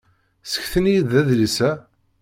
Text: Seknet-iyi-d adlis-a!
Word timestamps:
Seknet-iyi-d 0.51 1.11
adlis-a! 1.19 1.71